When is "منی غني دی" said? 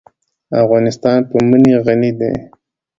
1.49-2.33